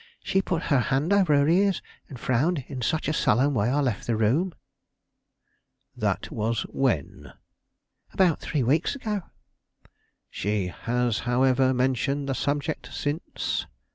She 0.23 0.41
put 0.41 0.63
her 0.73 0.79
hand 0.79 1.13
over 1.13 1.35
her 1.35 1.47
ears 1.47 1.79
and 2.09 2.19
frowned 2.19 2.65
in 2.67 2.81
such 2.81 3.07
a 3.07 3.13
sullen 3.13 3.53
way 3.53 3.69
I 3.69 3.81
left 3.81 4.07
the 4.07 4.15
room." 4.15 4.55
"That 5.95 6.31
was 6.31 6.61
when?" 6.63 7.33
"About 8.11 8.39
three 8.39 8.63
weeks 8.63 8.95
ago." 8.95 9.21
"She 10.31 10.69
has, 10.69 11.19
however, 11.29 11.71
mentioned 11.71 12.27
the 12.27 12.33
subject 12.33 12.89
since?" 12.91 13.67